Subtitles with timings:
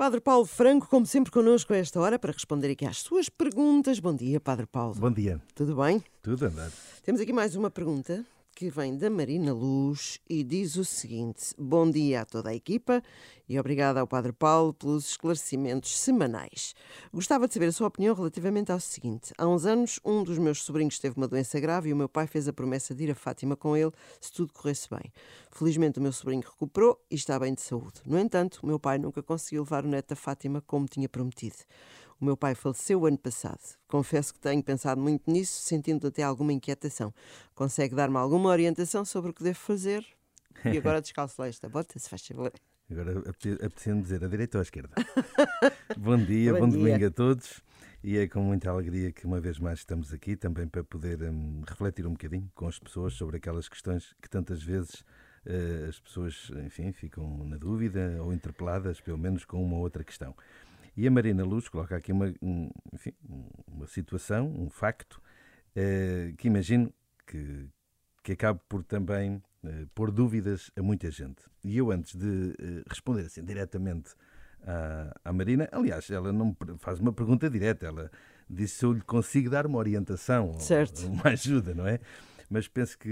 [0.00, 4.00] Padre Paulo Franco, como sempre, connosco a esta hora para responder aqui às suas perguntas.
[4.00, 4.94] Bom dia, Padre Paulo.
[4.94, 5.38] Bom dia.
[5.54, 6.02] Tudo bem?
[6.22, 6.72] Tudo andado.
[7.04, 8.24] Temos aqui mais uma pergunta
[8.60, 13.02] que vem da Marina Luz e diz o seguinte: Bom dia a toda a equipa
[13.48, 16.74] e obrigada ao Padre Paulo pelos esclarecimentos semanais.
[17.10, 20.62] Gostava de saber a sua opinião relativamente ao seguinte: há uns anos, um dos meus
[20.62, 23.14] sobrinhos teve uma doença grave e o meu pai fez a promessa de ir a
[23.14, 25.10] Fátima com ele se tudo corresse bem.
[25.50, 28.02] Felizmente, o meu sobrinho recuperou e está bem de saúde.
[28.04, 31.56] No entanto, o meu pai nunca conseguiu levar o neto a Fátima como tinha prometido.
[32.20, 33.60] O meu pai faleceu ano passado.
[33.88, 37.14] Confesso que tenho pensado muito nisso, sentindo até alguma inquietação.
[37.54, 40.04] Consegue dar-me alguma orientação sobre o que devo fazer?
[40.62, 42.52] E agora descalço lá esta bota, se faz favor.
[42.90, 43.20] Agora
[43.64, 44.90] apetecendo dizer a direita ou à esquerda.
[45.96, 46.78] bom dia, bom, bom dia.
[46.78, 47.62] domingo a todos.
[48.04, 51.62] E é com muita alegria que uma vez mais estamos aqui também para poder um,
[51.66, 55.04] refletir um bocadinho com as pessoas sobre aquelas questões que tantas vezes
[55.46, 60.34] uh, as pessoas, enfim, ficam na dúvida ou interpeladas, pelo menos com uma outra questão.
[60.96, 63.12] E a Marina Luz coloca aqui uma, um, enfim,
[63.66, 65.20] uma situação, um facto,
[65.74, 66.92] eh, que imagino
[67.26, 67.68] que,
[68.22, 71.42] que acabe por também eh, pôr dúvidas a muita gente.
[71.62, 74.14] E eu, antes de eh, responder assim diretamente
[74.62, 78.10] à, à, Marina, aliás, ela não faz uma pergunta direta, ela
[78.48, 81.06] disse se eu lhe consigo dar uma orientação, certo.
[81.08, 82.00] uma ajuda, não é?
[82.48, 83.08] Mas penso que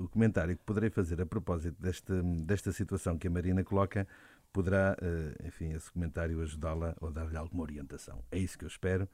[0.00, 4.06] o comentário que poderei fazer a propósito desta, desta situação que a Marina coloca
[4.54, 8.22] poderá, eh, enfim, esse comentário ajudá-la ou dar-lhe alguma orientação.
[8.30, 9.08] É isso que eu espero.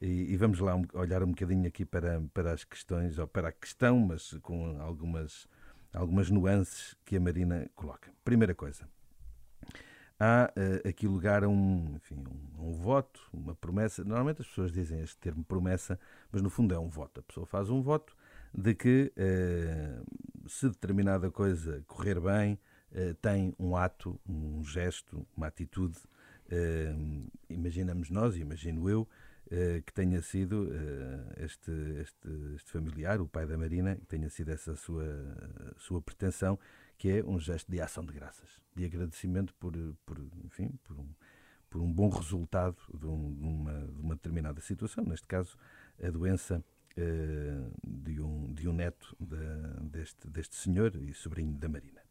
[0.00, 3.52] E, e, vamos lá olhar um bocadinho aqui para, para as questões, ou para a
[3.52, 5.46] questão, mas com algumas,
[5.92, 8.10] algumas nuances que a Marina coloca.
[8.24, 8.88] Primeira coisa,
[10.18, 12.24] há uh, aqui lugar a um, enfim,
[12.58, 14.02] um, um, voto, uma promessa.
[14.04, 15.98] Normalmente as pessoas dizem este termo promessa,
[16.32, 17.20] mas no fundo é um voto.
[17.20, 18.16] A pessoa faz um voto
[18.54, 22.58] de que uh, se determinada coisa correr bem,
[23.20, 25.98] tem um ato, um gesto, uma atitude,
[26.46, 30.68] uh, imaginamos nós, imagino eu, uh, que tenha sido
[31.38, 35.04] este, este, este, familiar, o pai da Marina, que tenha sido essa sua,
[35.76, 36.58] sua pretensão,
[36.96, 39.72] que é um gesto de ação de graças, de agradecimento por,
[40.04, 41.08] por, enfim, por um,
[41.70, 45.56] por um bom resultado de, um, de, uma, de uma determinada situação, neste caso,
[46.02, 46.64] a doença
[47.86, 49.36] de um, de um neto de,
[49.88, 52.07] deste, deste senhor e sobrinho da Marina.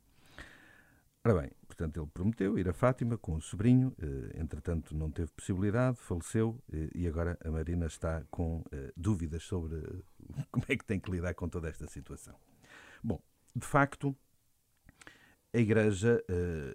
[1.28, 5.30] Ora bem, portanto, ele prometeu ir a Fátima com o sobrinho, eh, entretanto não teve
[5.34, 9.76] possibilidade, faleceu eh, e agora a Marina está com eh, dúvidas sobre
[10.50, 12.34] como é que tem que lidar com toda esta situação.
[13.04, 13.22] Bom,
[13.54, 14.16] de facto,
[15.54, 16.24] a Igreja,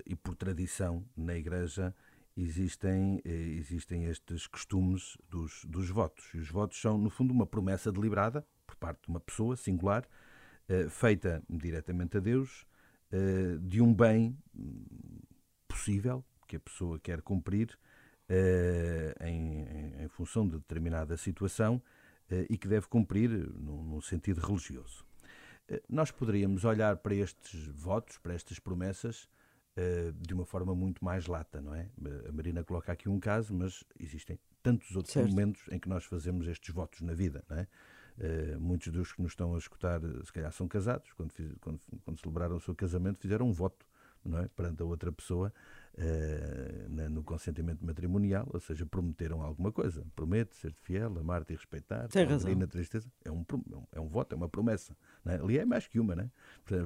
[0.04, 1.94] e por tradição na Igreja,
[2.36, 6.28] existem, existem estes costumes dos, dos votos.
[6.34, 10.06] E os votos são, no fundo, uma promessa deliberada por parte de uma pessoa singular,
[10.90, 12.66] feita diretamente a Deus
[13.12, 14.36] uh, de um bem
[15.68, 17.78] possível que a pessoa quer cumprir
[18.28, 21.76] uh, em, em, função de determinada situação
[22.30, 25.04] uh, e que deve cumprir num, num sentido religioso.
[25.88, 29.26] Nós poderíamos olhar para estes votos, para estas promessas,
[30.16, 31.88] de uma forma muito mais lata, não é?
[32.28, 35.30] A Marina coloca aqui um caso, mas existem tantos outros certo.
[35.30, 37.66] momentos em que nós fazemos estes votos na vida, não é?
[38.18, 41.12] Uh, muitos dos que nos estão a escutar, se calhar, são casados.
[41.12, 43.86] Quando, fiz, quando, quando, celebraram o seu casamento, fizeram um voto
[44.24, 44.48] não é?
[44.48, 45.52] perante a outra pessoa
[45.94, 50.04] uh, na, no consentimento matrimonial, ou seja, prometeram alguma coisa.
[50.14, 52.08] Promete ser fiel, amar-te e respeitar.
[52.08, 52.54] Tem razão.
[52.54, 53.10] na tristeza.
[53.24, 53.44] É um,
[53.92, 54.96] é um voto, é uma promessa.
[55.26, 55.36] É?
[55.36, 56.30] Ali é mais que uma, né?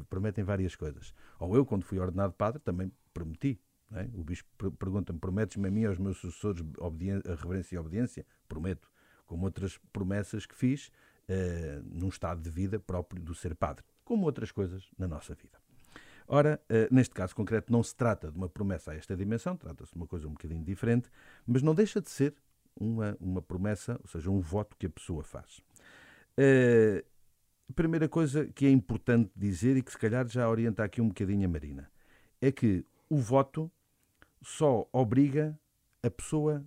[0.08, 1.12] prometem várias coisas.
[1.38, 3.60] Ou eu, quando fui ordenado padre, também prometi.
[3.92, 4.08] É?
[4.14, 8.26] O bispo pergunta-me: prometes-me a mim e aos meus sucessores a reverência e a obediência?
[8.48, 8.90] Prometo.
[9.26, 10.90] Como outras promessas que fiz,
[11.28, 15.58] uh, num estado de vida próprio do ser padre, como outras coisas na nossa vida.
[16.28, 19.92] Ora, uh, neste caso concreto, não se trata de uma promessa a esta dimensão, trata-se
[19.92, 21.08] de uma coisa um bocadinho diferente,
[21.46, 22.34] mas não deixa de ser
[22.78, 25.58] uma, uma promessa, ou seja, um voto que a pessoa faz.
[26.38, 27.04] Uh,
[27.68, 31.08] a primeira coisa que é importante dizer e que se calhar já orienta aqui um
[31.08, 31.90] bocadinho a Marina
[32.40, 33.70] é que o voto
[34.42, 35.58] só obriga
[36.02, 36.64] a pessoa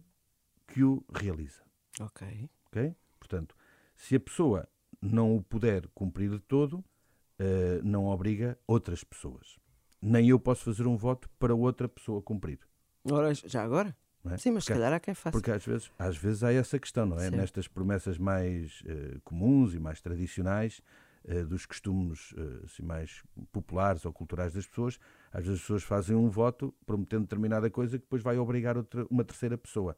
[0.68, 1.62] que o realiza.
[2.00, 2.50] Ok.
[2.68, 2.96] Ok?
[3.20, 3.56] Portanto,
[4.00, 4.68] se a pessoa
[5.02, 9.58] não o puder cumprir de todo, uh, não obriga outras pessoas.
[10.02, 12.60] Nem eu posso fazer um voto para outra pessoa cumprir.
[13.04, 13.96] Ora, já agora?
[14.26, 14.38] É?
[14.38, 15.32] Sim, mas porque, se calhar há quem faça.
[15.32, 17.30] Porque às vezes, às vezes há essa questão, não é?
[17.30, 17.36] Sim.
[17.36, 20.82] Nestas promessas mais uh, comuns e mais tradicionais,
[21.26, 24.98] uh, dos costumes uh, assim, mais populares ou culturais das pessoas,
[25.32, 29.06] às vezes as pessoas fazem um voto prometendo determinada coisa que depois vai obrigar outra,
[29.10, 29.96] uma terceira pessoa.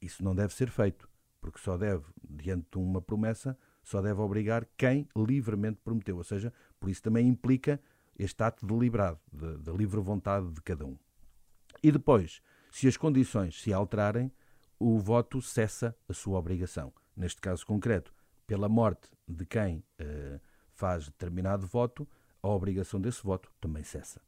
[0.00, 1.10] Isso não deve ser feito
[1.40, 2.04] porque só deve,
[2.42, 6.16] diante de uma promessa, só deve obrigar quem livremente prometeu.
[6.16, 7.80] Ou seja, por isso também implica
[8.18, 10.96] este ato deliberado, da livre vontade de cada um.
[11.82, 14.32] E depois, Se as condições se alterarem,
[14.78, 16.92] o voto cessa a sua obrigação.
[17.16, 18.14] Neste caso concreto,
[18.46, 20.40] pela morte de quem uh,
[20.72, 22.08] faz determinado voto,
[22.42, 24.20] a obrigação desse voto também cessa.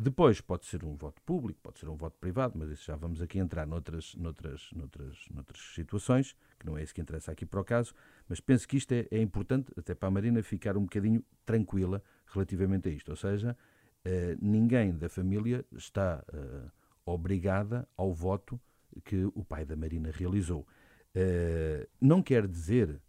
[0.00, 3.20] Depois pode ser um voto público, pode ser um voto privado, mas isso já vamos
[3.20, 7.60] aqui entrar noutras, noutras, noutras, noutras situações, que não é isso que interessa aqui para
[7.60, 7.92] o caso,
[8.28, 12.00] mas penso que isto é, é importante, até para a Marina ficar um bocadinho tranquila
[12.26, 13.08] relativamente a isto.
[13.08, 13.56] Ou seja,
[14.04, 16.70] eh, ninguém da família está eh,
[17.04, 18.60] obrigada ao voto
[19.04, 20.64] que o pai da Marina realizou.
[21.12, 23.00] Eh, não quer dizer,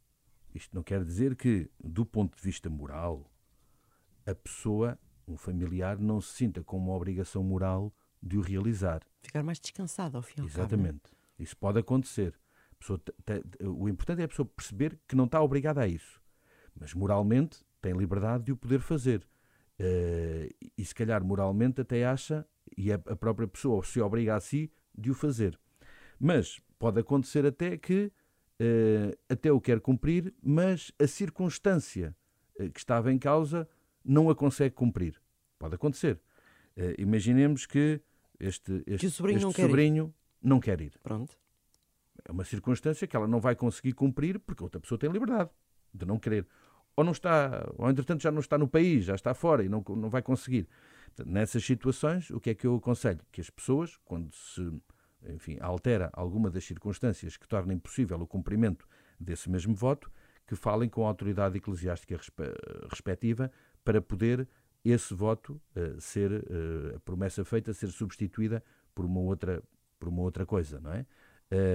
[0.56, 3.32] isto não quer dizer que, do ponto de vista moral,
[4.26, 4.98] a pessoa
[5.30, 9.02] um familiar não se sinta com uma obrigação moral de o realizar.
[9.22, 11.04] Ficar mais descansado ao fim e Exatamente.
[11.04, 12.34] Cabo, Isso pode acontecer.
[13.62, 16.22] o importante é a pessoa perceber que não está obrigada a isso.
[16.76, 19.28] Mas moralmente tem liberdade de o poder fazer.
[19.80, 24.40] Uh, e se calhar moralmente até acha, e a, a própria pessoa se obriga a
[24.40, 25.58] si de o fazer.
[26.20, 28.12] Mas pode acontecer até que
[28.60, 32.16] uh, até o quer cumprir, mas a circunstância
[32.60, 33.68] uh, que estava em causa
[34.04, 35.22] não a consegue cumprir.
[35.58, 36.20] Pode acontecer.
[36.78, 38.02] Uh, imaginemos que
[38.40, 40.94] este, este, que sobrinho, este não, sobrinho quer não quer ir.
[41.04, 41.38] Pronto.
[42.24, 45.50] É uma circunstância que ela não vai conseguir cumprir porque outra pessoa tem liberdade
[45.94, 46.48] de não querer.
[46.96, 49.84] Ou não está, ou entretanto já não está no país, já está fora e não,
[49.96, 50.68] não vai conseguir.
[51.26, 53.20] Nessas situações, o que é que eu aconselho?
[53.32, 54.62] Que as pessoas, quando se
[55.28, 58.88] enfim, altera alguma das circunstâncias que tornem possível o cumprimento
[59.20, 60.12] desse mesmo voto,
[60.50, 62.20] que falem com a autoridade eclesiástica
[62.90, 63.52] respectiva
[63.86, 64.48] para poder
[64.84, 68.64] esse voto uh, ser, uh, a promessa feita, ser substituída
[68.96, 69.62] por uma outra,
[70.00, 71.06] por uma outra coisa, não é?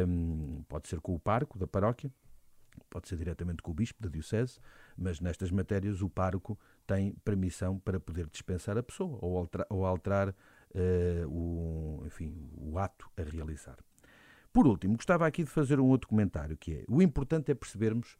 [0.09, 2.11] Um, pode ser com o parco da paróquia,
[2.91, 4.59] pode ser diretamente com o bispo da diocese,
[4.97, 9.87] mas nestas matérias o parco tem permissão para poder dispensar a pessoa ou alterar, ou
[9.87, 13.77] alterar uh, o, enfim, o ato a realizar.
[14.53, 18.17] Por último, gostava aqui de fazer um outro comentário, que é, o importante é percebermos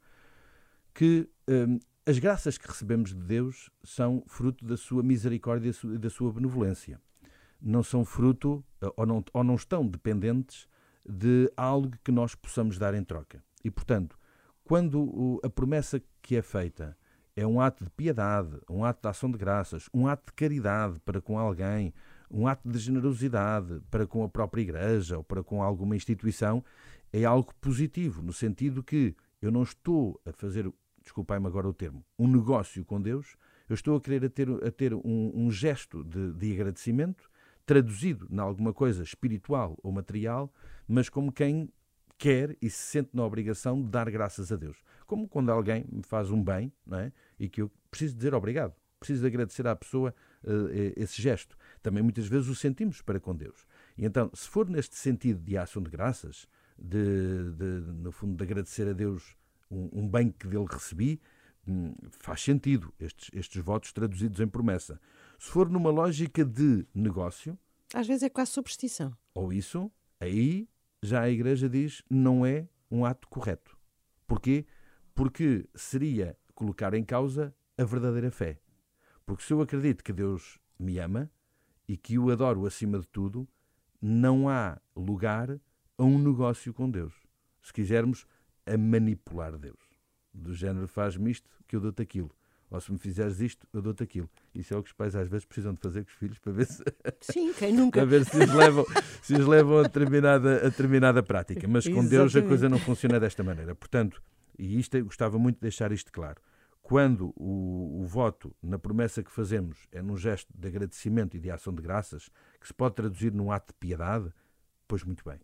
[0.95, 1.77] que um,
[2.07, 7.01] as graças que recebemos de Deus são fruto da sua misericórdia e da sua benevolência.
[7.61, 10.67] Não são fruto, eh, ou não, ou não estão dependentes
[11.07, 13.43] de algo que nós possamos dar em troca.
[13.63, 14.17] E, portanto,
[14.63, 16.97] quando a promessa que é feita
[17.35, 20.99] é um ato de piedade, um ato de ação de graças, um ato de caridade
[20.99, 21.93] para com alguém,
[22.31, 26.63] um ato de generosidade para com a própria igreja ou para com alguma instituição,
[27.11, 30.71] é algo positivo, no sentido que eu não estou a fazer
[31.05, 33.37] desculpai-me agora o termo, um negócio com Deus,
[33.69, 37.29] eu estou a querer a ter, a ter um, um gesto de, de agradecimento,
[37.65, 40.53] traduzido em alguma coisa espiritual ou material,
[40.87, 41.69] mas como quem
[42.17, 44.77] quer e se sente na obrigação de dar graças a Deus.
[45.05, 47.11] Como quando alguém me faz um bem não é?
[47.39, 50.13] e que eu preciso dizer obrigado, preciso de agradecer à pessoa
[50.43, 51.57] uh, esse gesto.
[51.81, 53.65] Também muitas vezes o sentimos para com Deus.
[53.97, 56.47] E então, se for neste sentido de ação de graças,
[56.77, 59.35] de, de no fundo, de agradecer a Deus
[59.69, 61.19] um, um bem que dele recebi,
[61.67, 64.99] hum, faz sentido estes, estes votos traduzidos em promessa.
[65.39, 67.57] Se for numa lógica de negócio.
[67.93, 69.15] Às vezes é quase superstição.
[69.33, 70.67] Ou isso, aí
[71.03, 73.77] já a Igreja diz não é um ato correto.
[74.27, 74.65] Porquê?
[75.13, 78.59] Porque seria colocar em causa a verdadeira fé.
[79.25, 81.29] Porque se eu acredito que Deus me ama
[81.87, 83.47] e que o adoro acima de tudo,
[84.01, 85.59] não há lugar
[85.97, 87.13] a um negócio com Deus.
[87.61, 88.25] Se quisermos,
[88.65, 89.79] a manipular Deus.
[90.33, 92.31] Do género, faz-me isto que eu dou-te aquilo.
[92.69, 94.29] Ou se me fizeres isto, eu dou-te aquilo.
[94.53, 96.51] Isso é o que os pais às vezes precisam de fazer com os filhos para
[96.51, 96.83] ver se.
[97.21, 97.99] Sim, quem nunca.
[97.99, 98.85] para ver se os levam,
[99.21, 101.67] se os levam a, determinada, a determinada prática.
[101.67, 102.09] Mas com Exatamente.
[102.09, 103.75] Deus a coisa não funciona desta maneira.
[103.75, 104.21] Portanto,
[104.57, 106.41] e isto eu gostava muito de deixar isto claro.
[106.81, 111.49] Quando o, o voto na promessa que fazemos é num gesto de agradecimento e de
[111.49, 112.29] ação de graças,
[112.59, 114.31] que se pode traduzir num ato de piedade,
[114.87, 115.39] pois muito bem.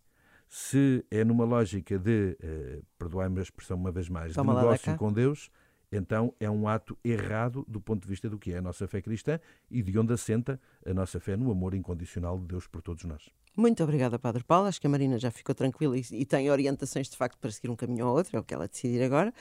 [0.54, 4.98] Se é numa lógica de, uh, perdoai-me a expressão uma vez mais, Toma de negócio
[4.98, 5.50] com Deus,
[5.90, 9.02] então é um ato errado do ponto de vista do que é a nossa fé
[9.02, 9.40] cristã
[9.70, 13.30] e de onde assenta a nossa fé no amor incondicional de Deus por todos nós.
[13.56, 14.68] Muito obrigada, Padre Paulo.
[14.68, 17.70] Acho que a Marina já ficou tranquila e, e, tem orientações de facto para seguir
[17.70, 19.34] um caminho ou outro, é o que ela decidir agora.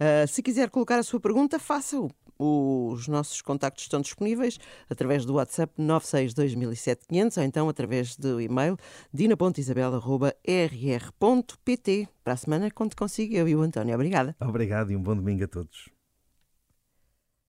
[0.00, 2.10] Uh, se quiser colocar a sua pergunta, faça-o.
[2.38, 8.76] Os nossos contactos estão disponíveis através do WhatsApp 962 ou então através do e-mail
[9.12, 12.08] dina.isabel.rr.pt.
[12.22, 13.94] Para a semana, conto consigo, eu e o António.
[13.94, 14.36] Obrigada.
[14.40, 15.95] Obrigado e um bom domingo a todos.